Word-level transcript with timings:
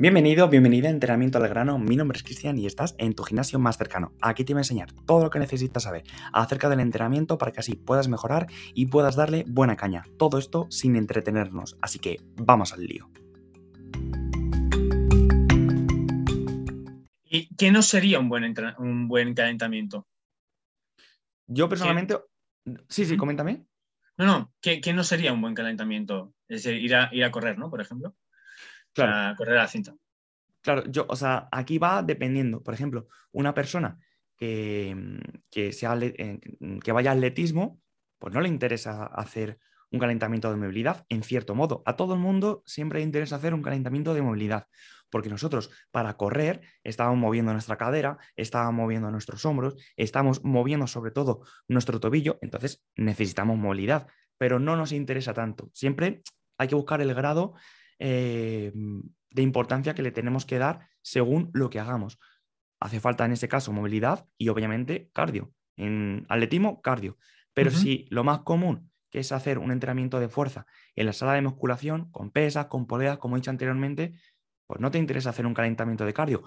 Bienvenido, 0.00 0.48
bienvenida 0.48 0.88
a 0.88 0.92
Entrenamiento 0.92 1.36
al 1.36 1.46
Grano. 1.46 1.78
Mi 1.78 1.94
nombre 1.94 2.16
es 2.16 2.22
Cristian 2.22 2.56
y 2.56 2.64
estás 2.64 2.94
en 2.96 3.12
tu 3.12 3.22
gimnasio 3.22 3.58
más 3.58 3.76
cercano. 3.76 4.14
Aquí 4.22 4.46
te 4.46 4.54
voy 4.54 4.60
a 4.60 4.62
enseñar 4.62 4.90
todo 5.04 5.24
lo 5.24 5.28
que 5.28 5.38
necesitas 5.38 5.82
saber 5.82 6.04
acerca 6.32 6.70
del 6.70 6.80
entrenamiento 6.80 7.36
para 7.36 7.52
que 7.52 7.60
así 7.60 7.74
puedas 7.74 8.08
mejorar 8.08 8.46
y 8.72 8.86
puedas 8.86 9.14
darle 9.14 9.44
buena 9.46 9.76
caña. 9.76 10.04
Todo 10.18 10.38
esto 10.38 10.66
sin 10.70 10.96
entretenernos. 10.96 11.76
Así 11.82 11.98
que 11.98 12.16
vamos 12.36 12.72
al 12.72 12.86
lío. 12.86 13.10
¿Y 17.24 17.54
qué 17.56 17.70
no 17.70 17.82
sería 17.82 18.20
un 18.20 18.30
buen, 18.30 18.54
un 18.78 19.06
buen 19.06 19.34
calentamiento? 19.34 20.08
Yo 21.46 21.68
personalmente... 21.68 22.16
Sí, 22.88 23.04
sí, 23.04 23.18
coméntame. 23.18 23.66
No, 24.16 24.24
no, 24.24 24.54
¿qué, 24.62 24.80
no 24.94 25.04
sería 25.04 25.34
un 25.34 25.42
buen 25.42 25.54
calentamiento? 25.54 26.32
Es 26.48 26.62
decir, 26.62 26.82
ir 26.82 26.94
a, 26.94 27.10
ir 27.12 27.22
a 27.22 27.30
correr, 27.30 27.58
¿no? 27.58 27.68
Por 27.68 27.82
ejemplo. 27.82 28.16
Claro. 28.94 29.36
correr 29.36 29.58
a 29.58 29.62
la 29.62 29.68
cinta. 29.68 29.94
Claro, 30.62 30.84
yo, 30.86 31.06
o 31.08 31.16
sea, 31.16 31.48
aquí 31.50 31.78
va 31.78 32.02
dependiendo. 32.02 32.62
Por 32.62 32.74
ejemplo, 32.74 33.08
una 33.32 33.54
persona 33.54 33.98
que, 34.36 34.96
que, 35.50 35.72
sea, 35.72 35.96
eh, 36.00 36.40
que 36.82 36.92
vaya 36.92 37.10
a 37.10 37.14
atletismo, 37.14 37.80
pues 38.18 38.34
no 38.34 38.40
le 38.40 38.48
interesa 38.48 39.04
hacer 39.06 39.58
un 39.90 39.98
calentamiento 39.98 40.50
de 40.50 40.56
movilidad, 40.56 41.04
en 41.08 41.22
cierto 41.22 41.54
modo. 41.54 41.82
A 41.84 41.96
todo 41.96 42.14
el 42.14 42.20
mundo 42.20 42.62
siempre 42.64 43.00
le 43.00 43.04
interesa 43.04 43.36
hacer 43.36 43.54
un 43.54 43.62
calentamiento 43.62 44.14
de 44.14 44.22
movilidad, 44.22 44.68
porque 45.10 45.28
nosotros 45.28 45.70
para 45.90 46.16
correr 46.16 46.60
estamos 46.84 47.16
moviendo 47.16 47.52
nuestra 47.52 47.76
cadera, 47.76 48.18
estamos 48.36 48.72
moviendo 48.72 49.10
nuestros 49.10 49.44
hombros, 49.44 49.74
estamos 49.96 50.44
moviendo 50.44 50.86
sobre 50.86 51.10
todo 51.10 51.42
nuestro 51.66 51.98
tobillo, 51.98 52.38
entonces 52.40 52.84
necesitamos 52.94 53.58
movilidad, 53.58 54.06
pero 54.38 54.58
no 54.58 54.76
nos 54.76 54.92
interesa 54.92 55.34
tanto. 55.34 55.70
Siempre 55.72 56.20
hay 56.56 56.68
que 56.68 56.76
buscar 56.76 57.00
el 57.00 57.12
grado 57.14 57.54
eh, 58.00 58.72
de 59.30 59.42
importancia 59.42 59.94
que 59.94 60.02
le 60.02 60.10
tenemos 60.10 60.44
que 60.44 60.58
dar 60.58 60.88
según 61.02 61.50
lo 61.52 61.70
que 61.70 61.78
hagamos. 61.78 62.18
Hace 62.80 62.98
falta 62.98 63.24
en 63.24 63.32
este 63.32 63.46
caso 63.46 63.72
movilidad 63.72 64.26
y 64.38 64.48
obviamente 64.48 65.10
cardio. 65.12 65.52
En 65.76 66.26
atletismo, 66.28 66.80
cardio. 66.80 67.18
Pero 67.52 67.70
si 67.70 68.06
lo 68.10 68.24
más 68.24 68.40
común, 68.40 68.90
que 69.10 69.20
es 69.20 69.32
hacer 69.32 69.58
un 69.58 69.70
entrenamiento 69.70 70.18
de 70.18 70.28
fuerza 70.28 70.66
en 70.96 71.06
la 71.06 71.12
sala 71.12 71.34
de 71.34 71.42
musculación, 71.42 72.10
con 72.10 72.30
pesas, 72.30 72.66
con 72.66 72.86
poleas, 72.86 73.18
como 73.18 73.36
he 73.36 73.40
dicho 73.40 73.50
anteriormente, 73.50 74.14
pues 74.66 74.80
no 74.80 74.90
te 74.90 74.98
interesa 74.98 75.30
hacer 75.30 75.46
un 75.46 75.54
calentamiento 75.54 76.06
de 76.06 76.14
cardio. 76.14 76.42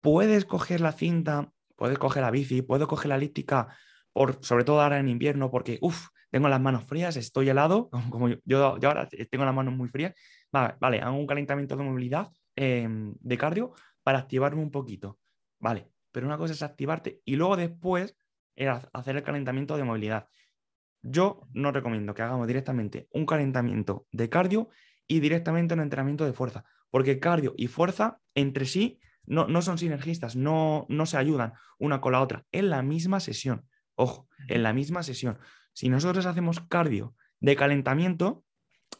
Puedes 0.00 0.44
coger 0.44 0.80
la 0.80 0.92
cinta, 0.92 1.52
puedes 1.76 1.98
coger 1.98 2.22
la 2.22 2.30
bici, 2.30 2.62
puedes 2.62 2.88
coger 2.88 3.10
la 3.10 3.16
elíptica, 3.16 3.76
por, 4.12 4.44
sobre 4.44 4.64
todo 4.64 4.80
ahora 4.80 4.98
en 4.98 5.08
invierno, 5.08 5.50
porque, 5.50 5.78
uff, 5.82 6.08
tengo 6.30 6.48
las 6.48 6.60
manos 6.60 6.84
frías, 6.84 7.16
estoy 7.16 7.48
helado, 7.48 7.90
como 8.10 8.28
yo, 8.28 8.38
yo, 8.46 8.88
ahora 8.88 9.08
tengo 9.30 9.44
las 9.44 9.54
manos 9.54 9.74
muy 9.74 9.88
frías, 9.88 10.14
vale, 10.52 10.74
vale 10.80 11.00
hago 11.00 11.16
un 11.16 11.26
calentamiento 11.26 11.76
de 11.76 11.84
movilidad 11.84 12.32
em, 12.56 13.14
de 13.20 13.38
cardio 13.38 13.72
para 14.02 14.18
activarme 14.18 14.62
un 14.62 14.70
poquito, 14.70 15.18
vale, 15.58 15.90
pero 16.12 16.26
una 16.26 16.38
cosa 16.38 16.52
es 16.52 16.62
activarte 16.62 17.20
y 17.24 17.36
luego 17.36 17.56
después 17.56 18.16
hacer 18.92 19.16
el 19.16 19.22
calentamiento 19.22 19.76
de 19.76 19.84
movilidad. 19.84 20.28
Yo 21.02 21.48
no 21.52 21.72
recomiendo 21.72 22.14
que 22.14 22.22
hagamos 22.22 22.46
directamente 22.46 23.08
un 23.12 23.24
calentamiento 23.24 24.06
de 24.12 24.28
cardio 24.28 24.68
y 25.06 25.20
directamente 25.20 25.74
un 25.74 25.80
entrenamiento 25.80 26.26
de 26.26 26.32
fuerza, 26.32 26.64
porque 26.90 27.18
cardio 27.18 27.54
y 27.56 27.68
fuerza 27.68 28.20
entre 28.34 28.66
sí 28.66 29.00
no, 29.24 29.46
no 29.46 29.62
son 29.62 29.78
sinergistas, 29.78 30.36
no, 30.36 30.86
no 30.88 31.06
se 31.06 31.16
ayudan 31.16 31.54
una 31.78 32.00
con 32.00 32.12
la 32.12 32.20
otra 32.20 32.44
en 32.52 32.68
la 32.70 32.82
misma 32.82 33.20
sesión. 33.20 33.66
Ojo, 33.94 34.28
en 34.48 34.62
la 34.62 34.72
misma 34.72 35.02
sesión. 35.02 35.38
Si 35.72 35.88
nosotros 35.88 36.26
hacemos 36.26 36.60
cardio 36.60 37.14
de 37.38 37.56
calentamiento, 37.56 38.44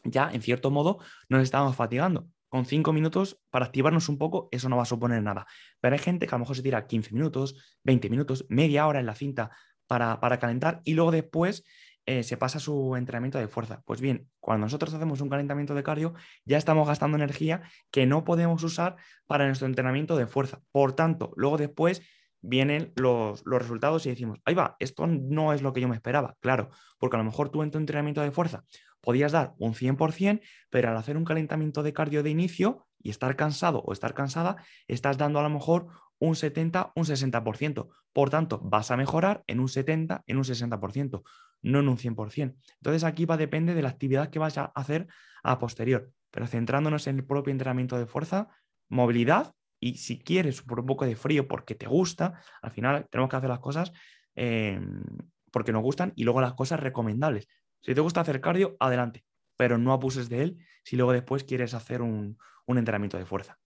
ya 0.03 0.29
en 0.31 0.41
cierto 0.41 0.71
modo 0.71 0.99
nos 1.29 1.43
estamos 1.43 1.75
fatigando. 1.75 2.27
Con 2.49 2.65
cinco 2.65 2.91
minutos 2.91 3.39
para 3.49 3.65
activarnos 3.65 4.09
un 4.09 4.17
poco, 4.17 4.49
eso 4.51 4.67
no 4.67 4.75
va 4.75 4.83
a 4.83 4.85
suponer 4.85 5.23
nada. 5.23 5.47
Pero 5.79 5.93
hay 5.93 5.99
gente 5.99 6.27
que 6.27 6.35
a 6.35 6.37
lo 6.37 6.41
mejor 6.41 6.57
se 6.57 6.61
tira 6.61 6.85
15 6.85 7.13
minutos, 7.13 7.55
20 7.83 8.09
minutos, 8.09 8.45
media 8.49 8.87
hora 8.87 8.99
en 8.99 9.05
la 9.05 9.15
cinta 9.15 9.51
para, 9.87 10.39
calentar 10.39 10.81
y 10.83 10.93
luego 10.93 11.11
después 11.11 11.63
eh, 12.05 12.23
se 12.23 12.37
pasa 12.37 12.59
su 12.59 12.95
entrenamiento 12.95 13.37
de 13.37 13.47
fuerza. 13.47 13.83
Pues 13.85 14.01
bien, 14.01 14.29
cuando 14.39 14.65
nosotros 14.65 14.93
hacemos 14.93 15.21
un 15.21 15.29
calentamiento 15.29 15.75
de 15.75 15.83
cardio, 15.83 16.13
ya 16.43 16.57
estamos 16.57 16.87
gastando 16.87 17.17
energía 17.17 17.61
que 17.89 18.05
no 18.05 18.23
podemos 18.23 18.63
usar 18.63 18.97
para 19.27 19.45
nuestro 19.45 19.67
entrenamiento 19.67 20.17
de 20.17 20.27
fuerza. 20.27 20.61
Por 20.71 20.93
tanto, 20.93 21.31
luego 21.35 21.57
después 21.57 22.01
vienen 22.41 22.91
los, 22.95 23.43
resultados 23.45 24.05
y 24.05 24.09
decimos, 24.09 24.39
ahí 24.45 24.53
va, 24.53 24.75
esto 24.79 25.07
no 25.07 25.53
es 25.53 25.61
lo 25.61 25.73
que 25.73 25.81
yo 25.81 25.87
me 25.87 25.95
esperaba, 25.95 26.35
claro, 26.39 26.69
porque 26.97 27.15
a 27.15 27.19
lo 27.19 27.25
mejor 27.25 27.49
tú 27.49 27.63
en 27.63 27.71
tu 27.71 27.77
entrenamiento 27.77 28.21
de 28.21 28.31
fuerza 28.31 28.63
podías 29.01 29.31
dar 29.31 29.53
un 29.57 29.73
100%, 29.73 30.41
pero 30.69 30.89
al 30.89 30.97
hacer 30.97 31.17
un 31.17 31.25
calentamiento 31.25 31.83
de 31.83 31.93
cardio 31.93 32.23
de 32.23 32.29
inicio 32.29 32.85
y 33.01 33.09
estar 33.09 33.35
cansado 33.35 33.79
o 33.79 33.93
estar 33.93 34.13
cansada, 34.13 34.57
estás 34.87 35.17
dando 35.17 35.39
a 35.39 35.43
lo 35.43 35.49
mejor 35.49 35.87
un 36.19 36.35
70, 36.35 36.93
un 36.95 37.03
60%. 37.03 37.89
Por 38.13 38.29
tanto, 38.29 38.59
vas 38.63 38.91
a 38.91 38.97
mejorar 38.97 39.43
en 39.47 39.59
un 39.59 39.67
70, 39.67 40.23
en 40.27 40.37
un 40.37 40.43
60%, 40.43 41.23
no 41.63 41.79
en 41.79 41.89
un 41.89 41.97
100%. 41.97 42.55
Entonces 42.75 43.03
aquí 43.03 43.25
va 43.25 43.35
a 43.35 43.39
depender 43.39 43.75
de 43.75 43.81
la 43.81 43.89
actividad 43.89 44.29
que 44.29 44.37
vas 44.37 44.57
a 44.59 44.65
hacer 44.65 45.07
a 45.43 45.57
posterior, 45.57 46.11
pero 46.29 46.45
centrándonos 46.45 47.07
en 47.07 47.17
el 47.17 47.25
propio 47.25 47.51
entrenamiento 47.51 47.97
de 47.97 48.05
fuerza, 48.05 48.49
movilidad 48.87 49.55
y 49.81 49.97
si 49.97 50.19
quieres 50.19 50.61
por 50.61 50.79
un 50.79 50.85
poco 50.85 51.05
de 51.05 51.15
frío 51.15 51.47
porque 51.47 51.75
te 51.75 51.87
gusta, 51.87 52.39
al 52.61 52.71
final 52.71 53.07
tenemos 53.09 53.29
que 53.29 53.35
hacer 53.35 53.49
las 53.49 53.59
cosas 53.59 53.91
em, 54.35 55.03
porque 55.51 55.73
nos 55.73 55.81
gustan 55.81 56.13
y 56.15 56.23
luego 56.23 56.39
las 56.39 56.53
cosas 56.53 56.79
recomendables. 56.79 57.47
Si 57.81 57.95
te 57.95 57.99
gusta 57.99 58.21
hacer 58.21 58.39
cardio, 58.39 58.77
adelante, 58.79 59.25
pero 59.57 59.79
no 59.79 59.91
abuses 59.91 60.29
de 60.29 60.43
él 60.43 60.57
si 60.83 60.95
luego 60.95 61.11
después 61.13 61.43
quieres 61.43 61.73
hacer 61.73 62.01
un, 62.01 62.37
entrenamiento 62.67 63.17
de 63.17 63.25
fuerza. 63.25 63.59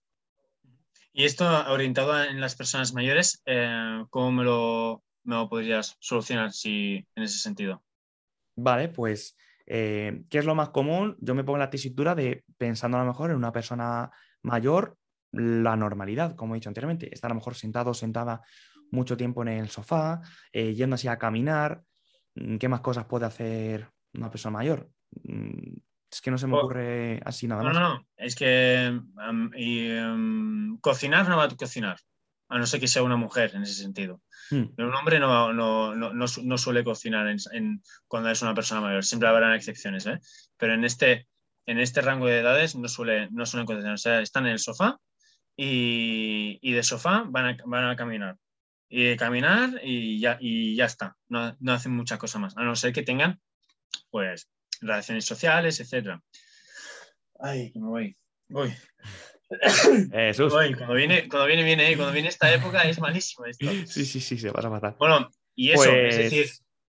Y 1.12 1.24
esto 1.24 1.46
orientado 1.70 2.24
en 2.24 2.40
las 2.40 2.56
personas 2.56 2.92
mayores, 2.92 3.40
eh, 3.46 4.04
¿cómo 4.10 4.32
me 4.32 4.42
lo, 4.42 5.04
podrías 5.48 5.96
solucionar 6.00 6.52
si, 6.52 7.06
en 7.14 7.22
ese 7.22 7.38
sentido? 7.38 7.84
Vale, 8.56 8.88
pues, 8.88 9.36
eh, 9.66 10.24
¿qué 10.28 10.38
es 10.38 10.44
lo 10.44 10.56
más 10.56 10.70
común? 10.70 11.16
Yo 11.20 11.36
me 11.36 11.44
pongo 11.44 11.58
la 11.58 11.70
tesitura 11.70 12.16
de 12.16 12.42
pensando 12.58 12.96
a 12.96 13.02
lo 13.02 13.06
mejor 13.06 13.30
en 13.30 13.36
una 13.36 13.52
persona 13.52 14.10
mayor 14.42 14.98
la 15.32 15.76
normalidad, 15.76 16.34
como 16.34 16.54
he 16.54 16.58
dicho 16.58 16.70
anteriormente, 16.70 17.12
estar 17.12 17.30
a 17.30 17.34
lo 17.34 17.40
mejor 17.40 17.54
sentado 17.54 17.90
o 17.90 17.94
sentada 17.94 18.42
mucho 18.90 19.16
tiempo 19.16 19.42
en 19.42 19.48
el 19.48 19.68
sofá, 19.68 20.20
eh, 20.52 20.74
yendo 20.74 20.94
así 20.94 21.08
a 21.08 21.18
caminar. 21.18 21.82
Mm, 22.34 22.56
¿Qué 22.56 22.68
más 22.68 22.80
cosas 22.80 23.06
puede 23.06 23.26
hacer 23.26 23.88
una 24.14 24.30
persona 24.30 24.58
mayor? 24.58 24.88
Mm, 25.24 25.76
es 26.10 26.20
que 26.20 26.30
no 26.30 26.38
se 26.38 26.46
me 26.46 26.56
ocurre 26.56 27.20
así 27.24 27.48
nada 27.48 27.62
más. 27.62 27.74
No, 27.74 27.80
no, 27.80 28.06
es 28.16 28.34
que 28.34 29.00
cocinar 30.80 31.28
no 31.28 31.36
va 31.36 31.44
a 31.44 31.56
cocinar, 31.56 31.98
a 32.48 32.58
no 32.58 32.66
ser 32.66 32.80
que 32.80 32.88
sea 32.88 33.02
una 33.02 33.16
mujer 33.16 33.52
en 33.54 33.62
ese 33.62 33.74
sentido. 33.74 34.22
Hmm. 34.50 34.66
Pero 34.76 34.88
un 34.88 34.94
hombre 34.94 35.18
no, 35.18 35.52
no, 35.52 35.94
no, 35.94 36.58
suele 36.58 36.84
cocinar 36.84 37.26
en, 37.28 37.82
cuando 38.06 38.30
es 38.30 38.40
una 38.42 38.54
persona 38.54 38.80
mayor, 38.80 39.04
siempre 39.04 39.28
habrán 39.28 39.54
excepciones, 39.54 40.06
¿eh? 40.06 40.20
pero 40.56 40.74
en 40.74 40.84
este, 40.84 41.26
en 41.66 41.80
este 41.80 42.00
rango 42.00 42.26
de 42.26 42.38
edades 42.38 42.76
no, 42.76 42.86
suele, 42.86 43.28
no 43.32 43.44
suelen 43.44 43.66
cocinar, 43.66 43.94
o 43.94 43.98
sea, 43.98 44.20
están 44.20 44.46
en 44.46 44.52
el 44.52 44.58
sofá 44.60 45.00
y, 45.56 46.72
de 46.72 46.82
sofá 46.82 47.24
van 47.26 47.46
a, 47.46 47.56
van 47.64 47.88
a, 47.88 47.96
caminar. 47.96 48.36
Y 48.88 49.04
de 49.04 49.16
caminar 49.16 49.80
y 49.82 50.20
ya, 50.20 50.36
y 50.40 50.76
ya 50.76 50.84
está. 50.84 51.16
No, 51.28 51.56
no, 51.60 51.72
hacen 51.72 51.92
mucha 51.92 52.18
cosa 52.18 52.38
más, 52.38 52.56
a 52.56 52.62
no 52.62 52.76
ser 52.76 52.92
que 52.92 53.02
tengan 53.02 53.40
pues 54.10 54.48
relaciones 54.80 55.24
sociales, 55.24 55.80
etc. 55.80 56.20
Ay, 57.40 57.72
que 57.72 57.80
me 57.80 57.88
voy. 57.88 58.16
Voy. 58.48 58.74
Jesús. 60.12 60.52
cuando 60.52 60.94
viene, 60.94 61.28
cuando 61.28 61.46
viene, 61.46 61.64
viene, 61.64 61.90
¿eh? 61.90 61.96
cuando 61.96 62.12
viene 62.12 62.28
esta 62.28 62.52
época 62.52 62.82
es 62.82 63.00
malísimo 63.00 63.46
esto. 63.46 63.66
Sí, 63.86 64.04
sí, 64.04 64.20
sí, 64.20 64.38
se 64.38 64.52
pasa 64.52 64.70
fatal. 64.70 64.96
Bueno, 64.98 65.30
y 65.54 65.70
eso, 65.70 65.84
es 65.84 66.14
pues, 66.14 66.16
decir. 66.16 66.46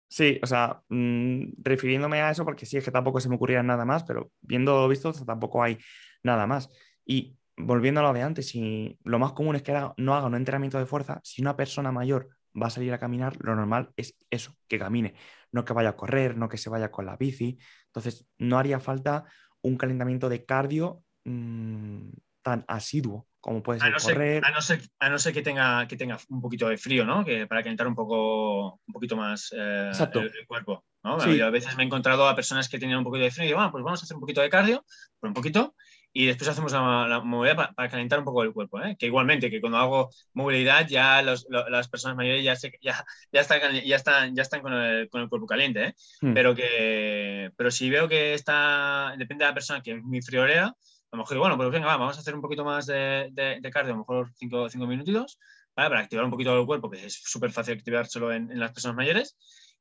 Sí, 0.07 0.39
o 0.41 0.47
sea, 0.47 0.81
mm, 0.89 1.61
refiriéndome 1.63 2.21
a 2.21 2.31
eso, 2.31 2.45
porque 2.45 2.65
sí 2.65 2.77
es 2.77 2.85
que 2.85 2.91
tampoco 2.91 3.19
se 3.19 3.27
me 3.27 3.35
ocurría 3.35 3.63
nada 3.63 3.85
más, 3.85 4.03
pero 4.03 4.31
viendo 4.41 4.87
visto, 4.87 5.11
tampoco 5.25 5.61
hay 5.61 5.77
nada 6.23 6.47
más. 6.47 6.69
Y 7.05 7.35
volviendo 7.57 8.01
a 8.01 8.03
lo 8.03 8.13
de 8.13 8.21
antes, 8.21 8.49
si 8.49 8.97
lo 9.03 9.19
más 9.19 9.33
común 9.33 9.55
es 9.55 9.63
que 9.63 9.73
no 9.97 10.15
haga 10.15 10.27
un 10.27 10.35
entrenamiento 10.35 10.77
de 10.77 10.85
fuerza, 10.85 11.21
si 11.23 11.41
una 11.41 11.55
persona 11.55 11.91
mayor 11.91 12.29
va 12.61 12.67
a 12.67 12.69
salir 12.69 12.93
a 12.93 12.99
caminar, 12.99 13.37
lo 13.39 13.55
normal 13.55 13.91
es 13.97 14.17
eso, 14.29 14.55
que 14.67 14.79
camine, 14.79 15.15
no 15.51 15.65
que 15.65 15.73
vaya 15.73 15.89
a 15.89 15.95
correr, 15.95 16.37
no 16.37 16.49
que 16.49 16.57
se 16.57 16.69
vaya 16.69 16.91
con 16.91 17.05
la 17.05 17.17
bici. 17.17 17.57
Entonces, 17.87 18.27
no 18.37 18.57
haría 18.57 18.79
falta 18.79 19.25
un 19.61 19.77
calentamiento 19.77 20.29
de 20.29 20.45
cardio 20.45 21.03
mm, 21.25 22.09
tan 22.41 22.65
asiduo 22.67 23.27
como 23.45 23.61
puede 23.61 23.79
ser 23.79 23.89
a 23.89 23.91
no 23.91 23.97
correr. 23.99 24.41
Ser, 24.61 24.81
a, 24.99 25.09
no 25.09 25.19
ser, 25.19 25.31
que 25.31 25.43
tenga, 25.43 25.87
que 25.87 25.97
tenga 25.97 26.17
un 26.29 26.41
poquito 26.41 26.67
de 26.67 26.77
frío, 26.77 27.05
¿no? 27.05 27.23
Que 27.23 27.45
para 27.45 27.61
calentar 27.61 27.87
un 27.87 27.93
poco, 27.93 28.79
un 28.87 28.91
poquito 28.91 29.15
más 29.15 29.53
eh, 29.55 29.91
el, 29.91 30.47
cuerpo. 30.47 30.83
Yo 31.03 31.45
a 31.45 31.51
veces 31.51 31.77
me 31.77 31.83
he 31.83 31.85
encontrado 31.85 32.27
a 32.27 32.35
personas 32.35 32.67
que 32.67 32.79
tenían 32.79 32.97
un 32.97 33.03
poquito 33.03 33.23
de 33.23 33.29
frío 33.29 33.43
y 33.43 33.47
digo, 33.49 33.57
bueno, 33.57 33.71
pues 33.71 33.83
vamos 33.83 34.01
a 34.01 34.05
hacer 34.05 34.15
un 34.15 34.21
poquito 34.21 34.41
de 34.41 34.49
cardio, 34.49 34.83
por 35.19 35.27
un 35.27 35.35
poquito, 35.35 35.75
y 36.17 36.27
después 36.27 36.47
hacemos 36.47 36.71
la, 36.71 37.19
movilidad 37.25 37.73
para, 37.75 37.89
calentar 37.89 38.19
un 38.19 38.25
poco 38.25 38.41
el 38.41 38.53
cuerpo. 38.53 38.81
¿eh? 38.81 38.95
Que 38.97 39.07
igualmente, 39.07 39.51
que 39.51 39.59
cuando 39.59 39.79
hago 39.79 40.09
movilidad 40.33 40.87
ya 40.87 41.21
las 41.21 41.89
personas 41.89 42.15
mayores 42.15 42.41
ya, 42.41 42.53
ya, 42.81 43.05
ya, 43.33 43.41
están, 43.41 43.73
ya, 43.83 43.97
están, 43.97 44.33
ya 44.33 44.41
están 44.41 44.61
con 44.61 44.71
el, 44.71 45.09
con 45.09 45.23
el 45.23 45.27
cuerpo 45.27 45.45
caliente. 45.45 45.87
¿eh? 45.87 45.95
Hmm. 46.21 46.33
Pero, 46.33 46.55
que, 46.55 47.51
pero 47.57 47.69
si 47.69 47.89
veo 47.89 48.07
que 48.07 48.33
está, 48.33 49.13
depende 49.17 49.43
de 49.43 49.49
la 49.49 49.53
persona 49.53 49.81
que 49.81 49.91
es 49.91 50.01
muy 50.01 50.21
friolera, 50.21 50.67
a 50.67 50.75
lo 51.11 51.17
mejor, 51.17 51.37
bueno, 51.37 51.57
pues 51.57 51.69
venga, 51.69 51.87
vamos 51.87 52.15
a 52.15 52.21
hacer 52.21 52.33
un 52.33 52.41
poquito 52.41 52.63
más 52.63 52.85
de, 52.85 53.29
de, 53.33 53.69
cardio, 53.69 53.91
a 53.91 53.95
lo 53.95 53.99
mejor 53.99 54.31
cinco, 54.35 54.69
cinco 54.69 54.87
minutitos, 54.87 55.37
para 55.73 55.99
activar 55.99 56.23
un 56.23 56.31
poquito 56.31 56.57
el 56.57 56.65
cuerpo, 56.65 56.89
que 56.89 57.07
es 57.07 57.21
súper 57.25 57.51
fácil 57.51 57.77
activárselo 57.77 58.31
en, 58.31 58.49
en, 58.51 58.59
las 58.61 58.71
personas 58.71 58.95
mayores, 58.95 59.35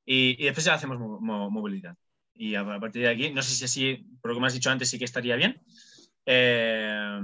y, 0.05 0.35
y 0.43 0.47
después 0.47 0.65
ya 0.65 0.75
hacemos 0.75 0.99
movilidad. 0.99 1.95
Y 2.35 2.57
a, 2.57 2.65
partir 2.65 3.03
de 3.03 3.09
aquí, 3.09 3.31
no 3.31 3.43
sé 3.43 3.55
si 3.55 3.65
así, 3.65 4.07
por 4.21 4.31
lo 4.31 4.37
que 4.37 4.41
me 4.41 4.49
has 4.49 4.55
dicho 4.55 4.71
antes, 4.71 4.91
sí 4.91 4.99
que 4.99 5.05
estaría 5.05 5.37
bien. 5.37 5.63
Eh, 6.26 7.21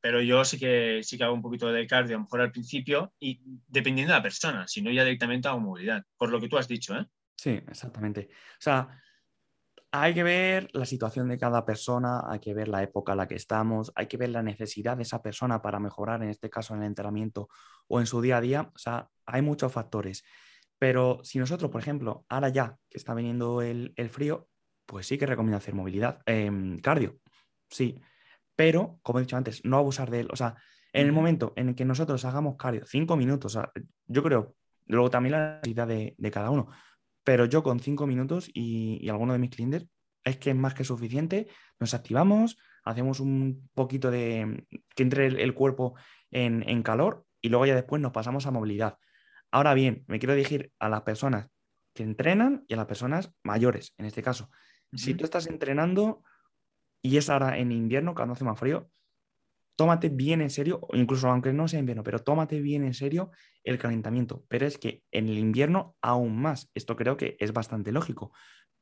pero 0.00 0.22
yo 0.22 0.44
sí 0.44 0.58
que, 0.58 1.00
sí 1.02 1.18
que 1.18 1.24
hago 1.24 1.34
un 1.34 1.42
poquito 1.42 1.70
de 1.70 1.86
cardio, 1.86 2.16
a 2.16 2.18
lo 2.18 2.24
mejor 2.24 2.40
al 2.40 2.52
principio, 2.52 3.12
y 3.18 3.40
dependiendo 3.66 4.12
de 4.12 4.18
la 4.18 4.22
persona, 4.22 4.66
si 4.68 4.80
no 4.80 4.90
ya 4.90 5.04
directamente 5.04 5.48
hago 5.48 5.60
movilidad, 5.60 6.04
por 6.16 6.30
lo 6.30 6.40
que 6.40 6.48
tú 6.48 6.56
has 6.56 6.68
dicho. 6.68 6.96
¿eh? 6.96 7.06
Sí, 7.36 7.50
exactamente. 7.50 8.28
O 8.30 8.60
sea, 8.60 8.88
hay 9.90 10.14
que 10.14 10.22
ver 10.22 10.68
la 10.72 10.84
situación 10.84 11.28
de 11.28 11.38
cada 11.38 11.64
persona, 11.64 12.22
hay 12.28 12.40
que 12.40 12.54
ver 12.54 12.68
la 12.68 12.82
época 12.82 13.12
en 13.12 13.18
la 13.18 13.28
que 13.28 13.34
estamos, 13.34 13.92
hay 13.94 14.06
que 14.06 14.16
ver 14.16 14.30
la 14.30 14.42
necesidad 14.42 14.96
de 14.96 15.02
esa 15.02 15.22
persona 15.22 15.62
para 15.62 15.80
mejorar, 15.80 16.22
en 16.22 16.28
este 16.28 16.50
caso 16.50 16.74
en 16.74 16.80
el 16.80 16.86
entrenamiento 16.86 17.48
o 17.86 18.00
en 18.00 18.06
su 18.06 18.20
día 18.20 18.36
a 18.36 18.40
día. 18.40 18.70
O 18.74 18.78
sea, 18.78 19.08
hay 19.26 19.42
muchos 19.42 19.72
factores. 19.72 20.24
Pero 20.78 21.20
si 21.24 21.38
nosotros, 21.38 21.70
por 21.70 21.80
ejemplo, 21.80 22.24
ahora 22.28 22.50
ya 22.50 22.76
que 22.88 22.98
está 22.98 23.14
viniendo 23.14 23.62
el, 23.62 23.92
frío, 24.10 24.48
pues 24.86 25.06
sí 25.06 25.18
que 25.18 25.26
recomiendo 25.26 25.56
hacer 25.56 25.74
movilidad, 25.74 26.22
em, 26.26 26.78
cardio, 26.78 27.18
sí. 27.68 28.00
Pero, 28.58 28.98
como 29.02 29.20
he 29.20 29.22
dicho 29.22 29.36
antes, 29.36 29.64
no 29.64 29.76
abusar 29.76 30.10
de 30.10 30.18
él. 30.18 30.28
O 30.32 30.36
sea, 30.36 30.56
en 30.92 31.06
el 31.06 31.12
momento 31.12 31.52
en 31.54 31.68
el 31.68 31.74
que 31.76 31.84
nosotros 31.84 32.24
hagamos 32.24 32.56
cardio, 32.56 32.84
cinco 32.86 33.16
minutos, 33.16 33.56
yo 34.08 34.22
creo, 34.24 34.56
luego 34.86 35.10
también 35.10 35.30
la 35.34 35.60
necesidad 35.62 35.86
de, 35.86 36.30
cada 36.32 36.50
uno, 36.50 36.66
pero 37.22 37.44
yo 37.44 37.62
con 37.62 37.78
cinco 37.78 38.08
minutos 38.08 38.50
y, 38.52 38.98
y 39.00 39.08
alguno 39.10 39.32
de 39.32 39.38
mis 39.38 39.50
clientes 39.50 39.86
es 40.24 40.38
que 40.38 40.50
es 40.50 40.56
más 40.56 40.74
que 40.74 40.82
suficiente, 40.82 41.46
nos 41.78 41.94
activamos, 41.94 42.58
hacemos 42.82 43.20
un 43.20 43.70
poquito 43.74 44.10
de 44.10 44.66
que 44.96 45.04
entre 45.04 45.28
el, 45.28 45.54
cuerpo 45.54 45.94
en, 46.32 46.68
en, 46.68 46.82
calor 46.82 47.26
y 47.40 47.50
luego 47.50 47.64
ya 47.64 47.76
después 47.76 48.02
nos 48.02 48.10
pasamos 48.10 48.44
a 48.46 48.50
movilidad. 48.50 48.98
Ahora 49.52 49.72
bien, 49.72 50.02
me 50.08 50.18
quiero 50.18 50.34
dirigir 50.34 50.72
a 50.80 50.88
las 50.88 51.02
personas 51.02 51.46
que 51.94 52.02
entrenan 52.02 52.64
y 52.66 52.74
a 52.74 52.76
las 52.76 52.86
personas 52.86 53.32
mayores, 53.44 53.94
en 53.98 54.06
este 54.06 54.20
caso. 54.20 54.50
Si 54.94 55.14
tú 55.14 55.24
estás 55.24 55.46
entrenando 55.46 56.24
y 57.02 57.16
es 57.16 57.30
ahora 57.30 57.58
en 57.58 57.72
invierno, 57.72 58.14
cuando 58.14 58.34
hace 58.34 58.44
más 58.44 58.58
frío, 58.58 58.90
tómate 59.76 60.08
bien 60.08 60.40
en 60.40 60.50
serio, 60.50 60.80
incluso 60.92 61.28
aunque 61.28 61.52
no 61.52 61.68
sea 61.68 61.78
invierno, 61.78 62.02
pero 62.02 62.18
tómate 62.18 62.60
bien 62.60 62.84
en 62.84 62.94
serio 62.94 63.30
el 63.62 63.78
calentamiento. 63.78 64.44
Pero 64.48 64.66
es 64.66 64.76
que 64.76 65.04
en 65.12 65.28
el 65.28 65.38
invierno 65.38 65.96
aún 66.02 66.40
más, 66.40 66.70
esto 66.74 66.96
creo 66.96 67.16
que 67.16 67.36
es 67.38 67.52
bastante 67.52 67.92
lógico, 67.92 68.32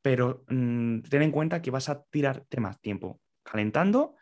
pero 0.01 0.45
mm, 0.49 1.01
ten 1.03 1.23
en 1.23 1.33
cuenta 1.33 1.61
que 1.61 1.71
vas 1.71 1.89
a 1.91 2.03
tirarte 2.05 2.61
más 2.61 2.81
tiempo 2.81 3.21
calentando 3.43 4.15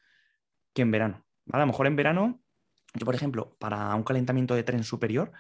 que 0.73 0.83
en 0.83 0.91
verano. 0.91 1.25
A 1.53 1.59
lo 1.61 1.67
mejor 1.67 1.87
en 1.87 1.95
verano, 1.95 2.43
yo 2.95 3.07
por 3.07 3.15
ejemplo, 3.15 3.57
para 3.61 3.95
un 3.95 4.03
calentamiento 4.03 4.55
de 4.55 4.65
tren 4.65 4.83
superior, 4.83 5.31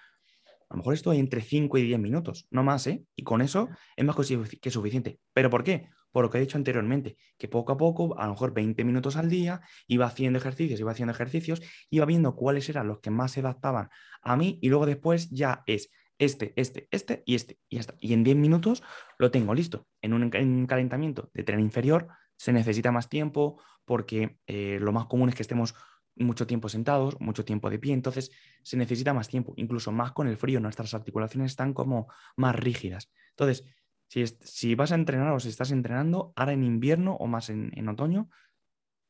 a 0.68 0.74
lo 0.74 0.78
mejor 0.78 0.94
estoy 0.94 1.18
entre 1.18 1.40
5 1.40 1.78
y 1.78 1.82
10 1.82 1.98
minutos, 2.00 2.46
no 2.50 2.62
más, 2.62 2.86
¿eh? 2.86 3.04
Y 3.16 3.22
con 3.22 3.42
eso 3.42 3.68
es 3.96 4.04
más 4.04 4.16
que 4.60 4.70
suficiente. 4.70 5.20
¿Pero 5.32 5.50
por 5.50 5.64
qué? 5.64 5.88
Por 6.10 6.24
lo 6.24 6.30
que 6.30 6.38
he 6.38 6.40
dicho 6.40 6.58
anteriormente, 6.58 7.16
que 7.38 7.48
poco 7.48 7.72
a 7.72 7.76
poco, 7.76 8.18
a 8.18 8.26
lo 8.26 8.32
mejor 8.32 8.54
20 8.54 8.84
minutos 8.84 9.16
al 9.16 9.28
día, 9.28 9.60
iba 9.88 10.06
haciendo 10.06 10.38
ejercicios, 10.38 10.78
iba 10.78 10.92
haciendo 10.92 11.12
ejercicios, 11.12 11.60
iba 11.90 12.06
viendo 12.06 12.34
cuáles 12.36 12.68
eran 12.68 12.88
los 12.88 13.00
que 13.00 13.10
más 13.10 13.32
se 13.32 13.40
adaptaban 13.40 13.90
a 14.22 14.36
mí 14.36 14.58
y 14.62 14.68
luego 14.68 14.86
después 14.86 15.30
ya 15.30 15.62
es 15.66 15.90
este, 16.18 16.52
este, 16.56 16.88
este 16.90 17.22
y 17.26 17.34
este 17.34 17.58
y 17.68 17.78
ya 17.78 17.94
Y 17.98 18.12
en 18.12 18.24
10 18.24 18.36
minutos 18.36 18.82
lo 19.18 19.30
tengo 19.30 19.54
listo. 19.54 19.86
En 20.00 20.12
un, 20.12 20.66
calentamiento 20.66 21.30
de 21.34 21.42
tren 21.42 21.60
inferior 21.60 22.08
se 22.36 22.52
necesita 22.52 22.92
más 22.92 23.08
tiempo 23.08 23.60
porque 23.84 24.38
eh, 24.46 24.78
lo 24.80 24.92
más 24.92 25.06
común 25.06 25.28
es 25.28 25.34
que 25.34 25.42
estemos 25.42 25.74
mucho 26.16 26.46
tiempo 26.46 26.68
sentados, 26.68 27.20
mucho 27.20 27.44
tiempo 27.44 27.70
de 27.70 27.78
pie, 27.78 27.92
entonces 27.92 28.30
se 28.62 28.76
necesita 28.76 29.12
más 29.14 29.28
tiempo, 29.28 29.54
incluso 29.56 29.92
más 29.92 30.12
con 30.12 30.28
el 30.28 30.36
frío, 30.36 30.60
nuestras 30.60 30.94
articulaciones 30.94 31.52
están 31.52 31.74
como 31.74 32.08
más 32.36 32.54
rígidas. 32.54 33.10
Entonces, 33.30 33.64
si, 34.08 34.24
si 34.26 34.74
vas 34.74 34.92
a 34.92 34.96
entrenar 34.96 35.32
o 35.32 35.40
si 35.40 35.48
estás 35.48 35.70
entrenando, 35.70 36.32
ahora 36.36 36.52
en 36.52 36.64
invierno 36.64 37.14
o 37.14 37.26
más 37.26 37.50
en, 37.50 37.72
en 37.74 37.88
otoño, 37.88 38.30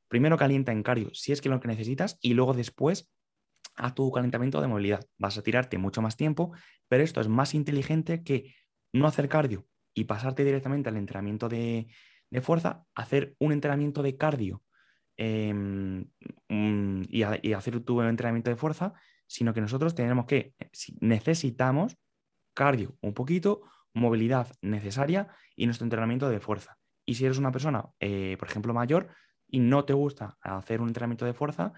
primero 0.08 0.36
calienta 0.36 0.72
en 0.72 0.82
cardio, 0.82 1.10
si 1.12 1.32
es 1.32 1.40
que 1.40 1.48
lo 1.48 1.60
que 1.60 1.68
necesitas, 1.68 2.18
y 2.20 2.34
luego 2.34 2.54
después 2.54 3.10
a 3.76 3.94
tu 3.94 4.10
calentamiento 4.12 4.60
de 4.60 4.68
movilidad. 4.68 5.06
Vas 5.18 5.38
a 5.38 5.42
tirarte 5.42 5.78
mucho 5.78 6.02
más 6.02 6.16
tiempo, 6.16 6.52
pero 6.88 7.02
esto 7.02 7.20
es 7.20 7.28
más 7.28 7.54
inteligente 7.54 8.22
que 8.22 8.54
no 8.92 9.06
hacer 9.06 9.28
cardio 9.28 9.66
y 9.94 10.04
pasarte 10.04 10.44
directamente 10.44 10.88
al 10.88 10.96
entrenamiento 10.96 11.48
de, 11.48 11.88
de 12.30 12.40
fuerza, 12.40 12.84
hacer 12.94 13.34
un 13.38 13.52
entrenamiento 13.52 14.02
de 14.02 14.16
cardio 14.16 14.62
Em, 15.16 16.06
mm, 16.48 17.02
y, 17.08 17.22
hacer 17.52 17.80
tu 17.80 18.02
entrenamiento 18.02 18.50
de 18.50 18.56
fuerza, 18.56 18.94
sino 19.26 19.54
que 19.54 19.60
nosotros 19.60 19.94
tenemos 19.94 20.26
que, 20.26 20.54
eh, 20.58 20.70
necesitamos 21.00 21.96
cardio 22.52 22.96
un 23.00 23.14
poquito, 23.14 23.62
movilidad 23.92 24.48
necesaria 24.60 25.28
y 25.54 25.66
nuestro 25.66 25.84
entrenamiento 25.84 26.28
de 26.28 26.40
fuerza. 26.40 26.78
Y 27.04 27.14
si 27.14 27.24
eres 27.24 27.38
una 27.38 27.52
persona, 27.52 27.84
eh, 28.00 28.36
por 28.38 28.48
ejemplo, 28.48 28.74
mayor 28.74 29.08
y 29.46 29.60
no 29.60 29.84
te 29.84 29.92
gusta 29.92 30.36
hacer 30.40 30.80
un 30.80 30.88
entrenamiento 30.88 31.24
de 31.24 31.34
fuerza, 31.34 31.72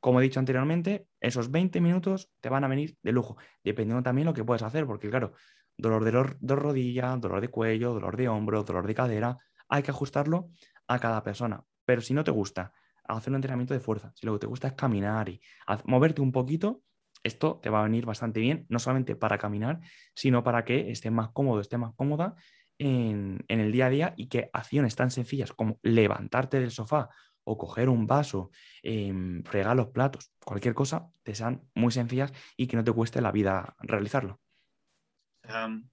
como 0.00 0.20
he 0.20 0.24
dicho 0.24 0.40
anteriormente, 0.40 1.06
esos 1.20 1.50
20 1.50 1.80
minutos 1.80 2.30
te 2.40 2.48
van 2.48 2.64
a 2.64 2.68
venir 2.68 2.96
de 3.02 3.12
lujo, 3.12 3.36
dependiendo 3.62 4.02
también 4.02 4.26
lo 4.26 4.34
que 4.34 4.44
puedes 4.44 4.62
hacer, 4.62 4.86
porque 4.86 5.10
claro, 5.10 5.34
dolor 5.76 6.04
de, 6.04 6.36
de 6.40 6.56
rodilla, 6.56 7.16
dolor 7.16 7.40
de 7.40 7.48
cuello, 7.48 7.92
dolor 7.92 8.16
de 8.16 8.28
hombro, 8.28 8.64
dolor 8.64 8.86
de 8.86 8.94
cadera, 8.94 9.38
hay 9.68 9.82
que 9.82 9.90
ajustarlo 9.90 10.50
a 10.88 10.98
cada 10.98 11.22
persona. 11.22 11.64
Pero 11.84 12.00
si 12.00 12.14
no 12.14 12.24
te 12.24 12.30
gusta 12.30 12.72
hacer 13.04 13.30
un 13.30 13.36
entrenamiento 13.36 13.74
de 13.74 13.80
fuerza, 13.80 14.12
si 14.14 14.26
lo 14.26 14.34
que 14.34 14.40
te 14.40 14.46
gusta 14.46 14.68
es 14.68 14.74
caminar 14.74 15.28
y 15.28 15.40
moverte 15.84 16.20
un 16.20 16.32
poquito, 16.32 16.82
esto 17.22 17.60
te 17.62 17.70
va 17.70 17.80
a 17.80 17.84
venir 17.84 18.04
bastante 18.06 18.40
bien, 18.40 18.66
no 18.68 18.78
solamente 18.78 19.16
para 19.16 19.38
caminar, 19.38 19.80
sino 20.14 20.42
para 20.42 20.64
que 20.64 20.90
estés 20.90 21.12
más 21.12 21.30
cómodo, 21.30 21.60
estés 21.60 21.78
más 21.78 21.94
cómoda 21.94 22.34
en, 22.78 23.44
el 23.48 23.72
día 23.72 23.86
a 23.86 23.90
día 23.90 24.14
y 24.16 24.28
que 24.28 24.50
acciones 24.52 24.96
tan 24.96 25.10
sencillas 25.10 25.52
como 25.52 25.78
levantarte 25.82 26.58
del 26.58 26.70
sofá 26.70 27.10
o 27.44 27.58
coger 27.58 27.88
un 27.88 28.06
vaso, 28.06 28.50
em, 28.82 29.42
fregar 29.44 29.76
los 29.76 29.88
platos, 29.88 30.32
cualquier 30.44 30.74
cosa, 30.74 31.08
te 31.22 31.34
sean 31.34 31.62
muy 31.74 31.92
sencillas 31.92 32.32
y 32.56 32.66
que 32.66 32.76
no 32.76 32.84
te 32.84 32.92
cueste 32.92 33.20
la 33.20 33.32
vida 33.32 33.74
realizarlo 33.80 34.40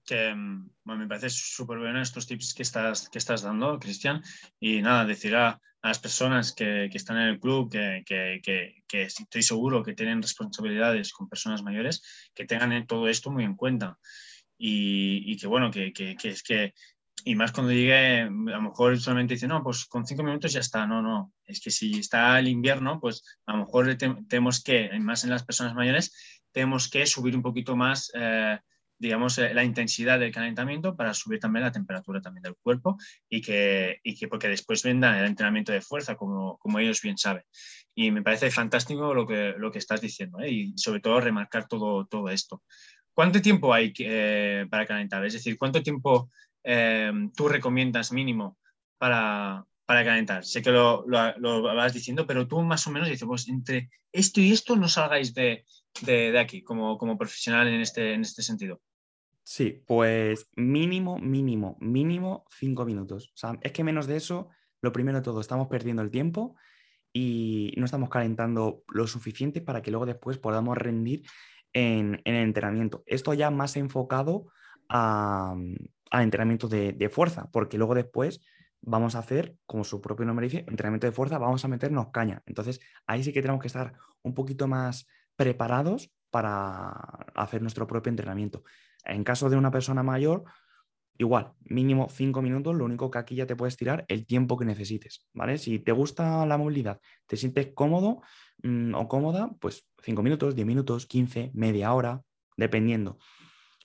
que 0.06 0.34
me 0.34 1.06
parece 1.06 1.30
súper 1.30 1.78
bueno 1.78 2.00
estos 2.00 2.26
tips 2.26 2.54
que 2.54 2.62
estás, 2.62 3.08
que 3.08 3.18
estás 3.18 3.42
dando, 3.42 3.78
Cristian. 3.78 4.22
Y 4.58 4.80
nada, 4.82 5.04
decir 5.04 5.34
a, 5.36 5.60
las 5.82 5.98
personas 5.98 6.52
que, 6.52 6.88
que, 6.90 6.98
están 6.98 7.16
en 7.16 7.28
el 7.28 7.40
club, 7.40 7.70
que, 7.70 8.02
que, 8.06 9.02
estoy 9.02 9.42
seguro 9.42 9.82
que 9.82 9.94
tienen 9.94 10.20
responsabilidades 10.20 11.12
con 11.12 11.28
personas 11.28 11.62
mayores, 11.62 12.02
que 12.34 12.44
tengan 12.44 12.86
todo 12.86 13.08
esto 13.08 13.30
muy 13.30 13.44
en 13.44 13.56
cuenta. 13.56 13.98
Y, 14.58 15.32
y 15.32 15.38
que 15.38 15.46
bueno, 15.46 15.70
que, 15.70 15.92
es 16.22 16.42
que, 16.42 16.74
y 17.24 17.34
más 17.34 17.52
cuando 17.52 17.72
llegue, 17.72 18.22
a 18.22 18.26
lo 18.26 18.62
mejor 18.62 18.98
solamente 19.00 19.34
dice, 19.34 19.48
no, 19.48 19.62
pues 19.62 19.86
con 19.86 20.06
cinco 20.06 20.22
minutos 20.22 20.52
ya 20.52 20.60
está. 20.60 20.86
No, 20.86 21.00
no, 21.00 21.32
es 21.46 21.60
que 21.60 21.70
si 21.70 21.98
está 21.98 22.38
el 22.38 22.48
invierno, 22.48 23.00
pues 23.00 23.24
a 23.46 23.52
lo 23.52 23.64
mejor 23.64 23.96
tenemos 23.96 24.62
que, 24.62 24.90
más 25.00 25.24
en 25.24 25.30
las 25.30 25.44
personas 25.44 25.74
mayores, 25.74 26.40
tenemos 26.52 26.90
que 26.90 27.06
subir 27.06 27.34
un 27.34 27.42
poquito 27.42 27.74
más. 27.74 28.10
Eh, 28.14 28.58
digamos, 29.00 29.38
eh, 29.38 29.54
la 29.54 29.64
intensidad 29.64 30.20
del 30.20 30.30
calentamiento 30.30 30.94
para 30.94 31.14
subir 31.14 31.40
también 31.40 31.64
la 31.64 31.72
temperatura 31.72 32.20
también 32.20 32.42
del 32.42 32.56
cuerpo 32.56 32.98
y 33.30 33.40
que, 33.40 33.98
y 34.02 34.14
que 34.14 34.28
porque 34.28 34.46
después 34.46 34.82
vendan 34.82 35.16
el 35.16 35.24
entrenamiento 35.24 35.72
de 35.72 35.80
fuerza, 35.80 36.16
como, 36.16 36.58
como 36.58 36.78
ellos 36.78 37.00
bien 37.00 37.16
saben. 37.16 37.42
Y 37.94 38.10
me 38.10 38.22
parece 38.22 38.50
fantástico 38.50 39.14
lo 39.14 39.26
que, 39.26 39.54
lo 39.56 39.72
que 39.72 39.78
estás 39.78 40.02
diciendo 40.02 40.40
¿eh? 40.40 40.50
y 40.50 40.72
sobre 40.76 41.00
todo 41.00 41.18
remarcar 41.18 41.66
todo, 41.66 42.06
todo 42.06 42.28
esto. 42.28 42.62
¿Cuánto 43.14 43.40
tiempo 43.40 43.72
hay 43.72 43.92
eh, 43.98 44.66
para 44.70 44.86
calentar? 44.86 45.24
Es 45.24 45.32
decir, 45.32 45.56
¿cuánto 45.58 45.82
tiempo 45.82 46.30
tú 47.34 47.48
recomiendas 47.48 48.12
mínimo 48.12 48.58
para, 48.98 49.64
para 49.86 50.04
calentar? 50.04 50.44
Sé 50.44 50.60
que 50.60 50.70
lo, 50.70 51.06
lo, 51.06 51.62
vas 51.62 51.94
diciendo, 51.94 52.26
pero 52.26 52.46
tú 52.46 52.60
más 52.60 52.86
o 52.86 52.90
menos 52.90 53.08
dices, 53.08 53.26
pues 53.26 53.48
entre 53.48 53.88
esto 54.12 54.42
y 54.42 54.52
esto 54.52 54.76
no 54.76 54.88
salgáis 54.88 55.32
de, 55.32 55.64
de, 56.02 56.32
de 56.32 56.38
aquí 56.38 56.62
como, 56.62 56.98
como 56.98 57.16
profesional 57.16 57.66
en 57.66 57.80
este, 57.80 58.12
en 58.12 58.20
este 58.20 58.42
sentido. 58.42 58.80
Sí, 59.52 59.82
pues 59.84 60.48
mínimo, 60.54 61.18
mínimo, 61.18 61.76
mínimo 61.80 62.44
cinco 62.50 62.84
minutos. 62.84 63.34
Es 63.62 63.72
que 63.72 63.82
menos 63.82 64.06
de 64.06 64.14
eso, 64.14 64.48
lo 64.80 64.92
primero 64.92 65.18
de 65.18 65.24
todo, 65.24 65.40
estamos 65.40 65.66
perdiendo 65.66 66.02
el 66.02 66.12
tiempo 66.12 66.54
y 67.12 67.74
no 67.76 67.84
estamos 67.84 68.10
calentando 68.10 68.84
lo 68.94 69.08
suficiente 69.08 69.60
para 69.60 69.82
que 69.82 69.90
luego 69.90 70.06
después 70.06 70.38
podamos 70.38 70.78
rendir 70.78 71.24
en, 71.72 72.22
el 72.24 72.36
entrenamiento. 72.36 73.02
Esto 73.06 73.34
ya 73.34 73.50
más 73.50 73.76
enfocado 73.76 74.52
a, 74.88 75.56
entrenamiento 76.12 76.68
de, 76.68 76.92
de, 76.92 77.08
fuerza, 77.08 77.50
porque 77.50 77.76
luego 77.76 77.96
después 77.96 78.46
vamos 78.80 79.16
a 79.16 79.18
hacer, 79.18 79.56
como 79.66 79.82
su 79.82 80.00
propio 80.00 80.26
nombre 80.26 80.46
dice, 80.46 80.64
entrenamiento 80.68 81.08
de 81.08 81.12
fuerza, 81.12 81.38
vamos 81.38 81.64
a 81.64 81.68
meternos 81.68 82.12
caña. 82.12 82.40
Entonces, 82.46 82.78
ahí 83.04 83.24
sí 83.24 83.32
que 83.32 83.42
tenemos 83.42 83.60
que 83.60 83.66
estar 83.66 83.94
un 84.22 84.32
poquito 84.32 84.68
más 84.68 85.08
preparados 85.34 86.12
para 86.30 86.90
hacer 87.34 87.62
nuestro 87.62 87.88
propio 87.88 88.10
entrenamiento. 88.10 88.62
En 89.04 89.24
caso 89.24 89.50
de 89.50 89.56
una 89.56 89.70
persona 89.70 90.02
mayor, 90.02 90.44
igual, 91.18 91.52
mínimo 91.60 92.08
5 92.08 92.40
minutos, 92.42 92.74
lo 92.74 92.84
único 92.84 93.10
que 93.10 93.18
aquí 93.18 93.34
ya 93.34 93.46
te 93.46 93.56
puedes 93.56 93.76
tirar 93.76 94.04
el 94.08 94.26
tiempo 94.26 94.56
que 94.56 94.64
necesites, 94.64 95.26
¿vale? 95.34 95.58
Si 95.58 95.78
te 95.78 95.92
gusta 95.92 96.46
la 96.46 96.56
movilidad, 96.56 97.00
te 97.26 97.36
sientes 97.36 97.72
cómodo 97.74 98.22
mm, 98.62 98.94
o 98.94 99.08
cómoda, 99.08 99.50
pues 99.60 99.86
5 100.02 100.22
minutos, 100.22 100.54
10 100.54 100.66
minutos, 100.66 101.06
15, 101.06 101.50
media 101.54 101.92
hora, 101.92 102.22
dependiendo. 102.56 103.18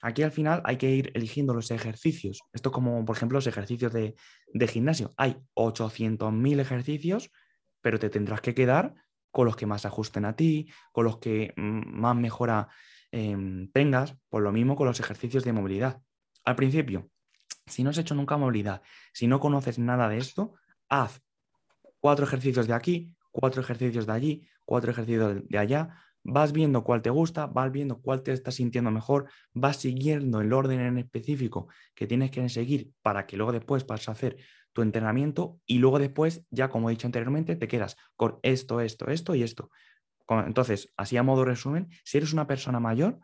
Aquí 0.01 0.23
al 0.23 0.31
final 0.31 0.61
hay 0.65 0.77
que 0.77 0.91
ir 0.91 1.11
eligiendo 1.15 1.53
los 1.53 1.71
ejercicios. 1.71 2.41
Esto 2.53 2.71
como, 2.71 3.03
por 3.05 3.17
ejemplo, 3.17 3.37
los 3.37 3.47
ejercicios 3.47 3.91
de, 3.91 4.15
gimnasio. 4.67 5.11
Hay 5.17 5.37
800.000 5.55 6.59
ejercicios, 6.59 7.31
pero 7.81 7.97
te 7.99 8.09
tendrás 8.09 8.41
que 8.41 8.53
quedar 8.53 8.93
con 9.31 9.45
los 9.45 9.55
que 9.55 9.65
más 9.65 9.85
ajusten 9.85 10.25
a 10.25 10.35
ti, 10.35 10.69
con 10.91 11.05
los 11.05 11.17
que 11.17 11.53
mm, 11.57 11.99
más 11.99 12.15
mejora 12.15 12.69
em, 13.15 13.71
tengas, 13.71 14.17
por 14.27 14.43
lo 14.43 14.51
mismo 14.51 14.75
con 14.75 14.87
los 14.87 14.99
ejercicios 14.99 15.45
de 15.45 15.53
movilidad. 15.53 16.01
Al 16.43 16.57
principio, 16.57 17.09
si 17.65 17.81
no 17.81 17.89
has 17.89 17.97
hecho 17.97 18.13
nunca 18.13 18.35
movilidad, 18.35 18.81
si 19.13 19.25
no 19.25 19.39
conoces 19.39 19.79
nada 19.79 20.09
de 20.09 20.17
esto, 20.17 20.55
haz 20.89 21.21
cuatro 22.01 22.25
ejercicios 22.25 22.67
de 22.67 22.73
aquí, 22.73 23.15
cuatro 23.31 23.61
ejercicios 23.61 24.05
de 24.05 24.11
allí, 24.11 24.47
cuatro 24.65 24.91
ejercicios 24.91 25.47
de 25.47 25.57
allá, 25.57 25.95
vas 26.23 26.51
viendo 26.51 26.83
cuál 26.83 27.01
te 27.01 27.09
gusta, 27.09 27.45
vas 27.45 27.71
viendo 27.71 28.01
cuál 28.01 28.21
te 28.21 28.33
estás 28.33 28.55
sintiendo 28.55 28.91
mejor, 28.91 29.29
vas 29.53 29.77
siguiendo 29.77 30.41
el 30.41 30.51
orden 30.51 30.81
en 30.81 30.97
específico 30.97 31.69
que 31.93 32.07
tienes 32.07 32.31
que 32.31 32.49
seguir 32.49 32.91
para 33.01 33.25
que 33.25 33.37
luego 33.37 33.53
después 33.53 33.85
pases 33.85 34.09
a 34.09 34.11
hacer 34.11 34.37
tu 34.73 34.81
entrenamiento 34.81 35.61
y 35.65 35.77
luego 35.77 35.99
después, 35.99 36.45
ya 36.49 36.67
como 36.67 36.89
he 36.89 36.93
dicho 36.93 37.07
anteriormente, 37.07 37.55
te 37.55 37.69
quedas 37.69 37.95
con 38.17 38.39
esto, 38.43 38.81
esto, 38.81 39.07
esto 39.07 39.35
y 39.35 39.43
esto. 39.43 39.69
Entonces, 40.29 40.93
así 40.97 41.17
a 41.17 41.23
modo 41.23 41.45
resumen, 41.45 41.89
si 42.03 42.17
eres 42.17 42.33
una 42.33 42.47
persona 42.47 42.79
mayor, 42.79 43.19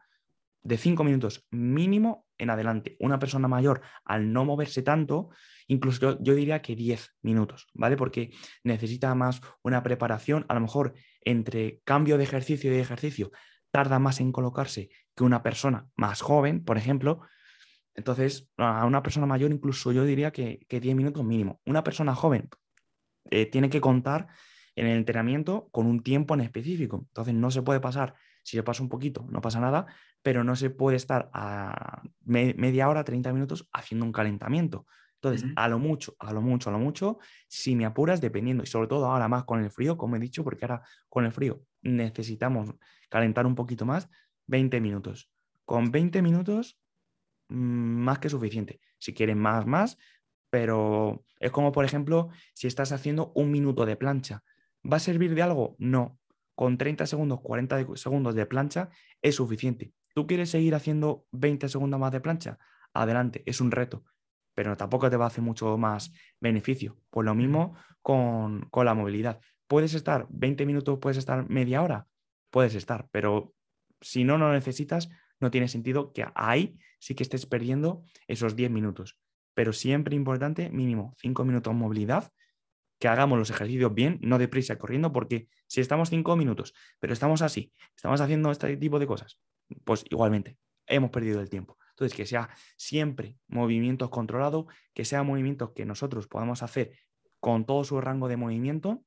de 0.64 0.78
cinco 0.78 1.04
minutos 1.04 1.46
mínimo 1.50 2.28
en 2.38 2.50
adelante. 2.50 2.96
Una 3.00 3.20
persona 3.20 3.48
mayor, 3.48 3.82
al 4.06 4.32
no 4.32 4.46
moverse 4.46 4.82
tanto, 4.82 5.30
incluso 5.68 6.20
yo, 6.22 6.36
diría 6.36 6.62
que 6.62 6.76
10 6.76 7.16
minutos, 7.22 7.68
¿vale? 7.74 7.98
Porque 7.98 8.32
necesita 8.64 9.14
más 9.16 9.42
una 9.64 9.84
preparación, 9.84 10.46
a 10.50 10.54
lo 10.54 10.62
mejor 10.62 10.94
entre 11.22 11.82
cambio 11.84 12.18
de 12.18 12.24
ejercicio 12.24 12.74
y 12.74 12.80
ejercicio, 12.80 13.32
tarda 13.72 14.00
más 14.00 14.20
en 14.20 14.32
colocarse 14.32 14.90
que 15.16 15.24
una 15.24 15.44
persona 15.44 15.88
más 15.96 16.22
joven, 16.22 16.64
por 16.64 16.78
ejemplo. 16.78 17.22
Entonces, 17.94 18.50
a 18.58 18.86
una 18.86 19.04
persona 19.04 19.26
mayor 19.26 19.52
incluso 19.52 19.92
yo 19.92 20.04
diría 20.04 20.32
que, 20.32 20.66
que 20.68 20.80
10 20.80 20.96
minutos 20.96 21.24
mínimo. 21.24 21.62
Una 21.66 21.84
persona 21.84 22.16
joven 22.16 22.50
eh, 23.30 23.46
tiene 23.46 23.70
que 23.70 23.82
contar 23.82 24.28
en 24.76 24.88
el 24.88 24.98
entrenamiento 24.98 25.68
con 25.72 25.86
un 25.86 26.04
tiempo 26.04 26.34
en 26.34 26.42
específico. 26.42 27.06
Entonces, 27.08 27.34
no 27.34 27.52
se 27.52 27.62
puede 27.62 27.80
pasar 27.80 28.16
si 28.44 28.58
se 28.58 28.64
pasa 28.64 28.82
un 28.82 28.90
poquito, 28.90 29.26
no 29.30 29.42
pasa 29.42 29.60
nada, 29.60 29.86
pero 30.22 30.44
no 30.44 30.56
se 30.56 30.70
puede 30.70 30.98
estar 30.98 31.30
a 31.34 32.02
media 32.24 32.90
hora, 32.90 33.04
30 33.04 33.32
minutos 33.34 33.68
haciendo 33.72 34.06
un 34.06 34.12
calentamiento. 34.12 34.86
Entonces, 35.16 35.48
a 35.56 35.68
lo 35.68 35.78
mucho, 35.78 36.16
a 36.18 36.34
lo 36.34 36.42
mucho, 36.42 36.70
a 36.70 36.74
lo 36.74 36.80
mucho, 36.80 37.20
si 37.48 37.76
me 37.76 37.86
apuras, 37.86 38.22
dependiendo, 38.22 38.64
y 38.64 38.66
sobre 38.66 38.88
todo 38.88 39.06
ahora 39.06 39.28
más 39.28 39.44
con 39.44 39.64
el 39.64 39.70
frío, 39.70 39.96
como 39.96 40.16
he 40.16 40.20
dicho, 40.20 40.44
porque 40.44 40.66
ahora 40.66 40.82
con 41.10 41.26
el 41.26 41.32
frío 41.32 41.62
necesitamos 41.84 42.74
calentar 43.08 43.46
un 43.46 43.54
poquito 43.54 43.86
más, 43.86 44.10
20 44.48 44.82
minutos. 44.82 45.32
Con 45.64 45.92
20 45.92 46.24
minutos, 46.24 46.80
mm, 47.50 47.56
más 47.56 48.18
que 48.18 48.30
suficiente. 48.30 48.82
Si 48.98 49.14
quieren 49.14 49.38
más, 49.38 49.68
más, 49.68 50.00
pero 50.50 51.24
es 51.40 51.52
como, 51.52 51.72
por 51.72 51.86
ejemplo, 51.86 52.30
si 52.54 52.66
estás 52.66 52.92
haciendo 52.92 53.32
un 53.36 53.52
minuto 53.52 53.86
de 53.86 53.96
plancha. 53.96 54.44
¿Va 54.90 54.98
a 54.98 55.00
servir 55.00 55.36
de 55.36 55.42
algo? 55.42 55.76
No, 55.80 56.20
con 56.56 56.78
30 56.78 57.06
segundos, 57.08 57.42
40 57.42 57.96
segundos 57.96 58.36
de 58.36 58.46
plancha 58.46 58.90
es 59.22 59.36
suficiente. 59.36 59.94
¿Tú 60.14 60.28
quieres 60.28 60.50
seguir 60.50 60.76
haciendo 60.76 61.26
20 61.32 61.70
segundos 61.70 62.00
más 62.00 62.12
de 62.12 62.20
plancha? 62.20 62.60
Adelante, 62.94 63.44
es 63.46 63.62
un 63.62 63.72
reto, 63.72 64.04
pero 64.54 64.76
tampoco 64.76 65.10
te 65.10 65.18
va 65.18 65.26
a 65.26 65.28
hacer 65.30 65.44
mucho 65.44 65.78
más 65.78 66.12
beneficio. 66.40 67.00
Pues 67.10 67.26
lo 67.26 67.36
mismo 67.36 67.76
con, 68.02 68.70
la 68.74 68.94
movilidad. 68.94 69.40
¿Puedes 69.68 69.94
estar 69.94 70.28
20 70.30 70.66
minutos, 70.66 71.00
puedes 71.02 71.18
estar 71.18 71.50
media 71.50 71.82
hora? 71.82 72.08
Puedes 72.50 72.76
estar, 72.76 73.08
pero 73.12 73.54
si 74.02 74.24
no 74.24 74.38
lo 74.38 74.52
necesitas, 74.52 75.10
no 75.40 75.52
tiene 75.52 75.68
sentido 75.68 76.12
que 76.12 76.26
ahí 76.36 76.78
sí 77.00 77.16
que 77.16 77.24
estés 77.24 77.46
perdiendo 77.46 78.04
esos 78.28 78.56
10 78.56 78.70
minutos. 78.70 79.18
Pero 79.54 79.74
siempre 79.74 80.16
importante, 80.16 80.70
mínimo 80.70 81.16
5 81.18 81.46
minutos 81.46 81.74
movilidad 81.74 82.32
que 83.02 83.08
hagamos 83.08 83.40
los 83.40 83.50
ejercicios 83.50 83.92
bien, 83.96 84.20
no 84.22 84.38
deprisa 84.38 84.78
corriendo, 84.78 85.12
porque 85.12 85.48
si 85.66 85.82
estamos 85.82 86.12
cinco 86.12 86.36
minutos, 86.36 86.76
pero 87.00 87.14
estamos 87.14 87.42
así, 87.42 87.74
estamos 87.96 88.22
haciendo 88.22 88.52
este 88.52 88.78
tipo 88.78 89.00
de 89.00 89.08
cosas, 89.08 89.40
pues 89.84 90.06
igualmente 90.12 90.60
hemos 90.86 91.10
perdido 91.10 91.42
el 91.42 91.50
tiempo. 91.50 91.80
Entonces, 91.90 92.16
que 92.16 92.28
sea 92.28 92.52
siempre 92.78 93.40
movimientos 93.48 94.12
controlados, 94.12 94.68
que 94.94 95.04
sean 95.04 95.26
movimientos 95.26 95.72
que 95.72 95.84
nosotros 95.84 96.28
podamos 96.28 96.62
hacer 96.62 96.92
con 97.40 97.66
todo 97.66 97.84
su 97.84 98.00
rango 98.00 98.28
de 98.28 98.38
movimiento 98.38 99.04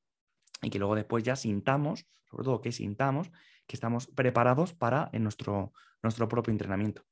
y 0.61 0.71
que 0.71 0.81
luego 0.81 0.97
después 0.97 1.23
ya 1.23 1.37
sintamos, 1.37 2.09
sobre 2.29 2.43
todo 2.43 2.61
que 2.61 2.73
sintamos, 2.73 3.31
que 3.69 3.77
estamos 3.77 4.09
preparados 4.09 4.75
para 4.75 5.09
en 5.13 5.23
nuestro, 5.23 5.73
nuestro 6.03 6.27
propio 6.27 6.51
entrenamiento. 6.51 7.05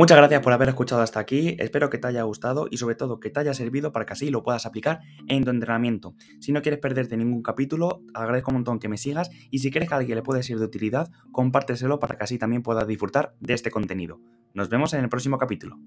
Muchas 0.00 0.16
gracias 0.16 0.40
por 0.40 0.54
haber 0.54 0.70
escuchado 0.70 1.02
hasta 1.02 1.20
aquí, 1.20 1.56
espero 1.58 1.90
que 1.90 1.98
te 1.98 2.08
haya 2.08 2.22
gustado 2.22 2.68
y 2.70 2.78
sobre 2.78 2.94
todo 2.94 3.20
que 3.20 3.28
te 3.28 3.38
haya 3.38 3.52
servido 3.52 3.92
para 3.92 4.06
que 4.06 4.14
así 4.14 4.30
lo 4.30 4.42
puedas 4.42 4.64
aplicar 4.64 5.02
en 5.28 5.44
tu 5.44 5.50
entrenamiento. 5.50 6.14
Si 6.40 6.52
no 6.52 6.62
quieres 6.62 6.80
perderte 6.80 7.18
ningún 7.18 7.42
capítulo, 7.42 8.00
agradezco 8.14 8.50
un 8.50 8.54
montón 8.54 8.78
que 8.78 8.88
me 8.88 8.96
sigas 8.96 9.30
y 9.50 9.58
si 9.58 9.70
quieres 9.70 9.90
que 9.90 9.94
a 9.94 9.98
alguien 9.98 10.16
le 10.16 10.22
pueda 10.22 10.42
ser 10.42 10.58
de 10.58 10.64
utilidad, 10.64 11.10
compárteselo 11.32 11.98
para 11.98 12.16
que 12.16 12.24
así 12.24 12.38
también 12.38 12.62
puedas 12.62 12.86
disfrutar 12.86 13.34
de 13.40 13.52
este 13.52 13.70
contenido. 13.70 14.18
Nos 14.54 14.70
vemos 14.70 14.94
en 14.94 15.00
el 15.00 15.10
próximo 15.10 15.36
capítulo. 15.36 15.78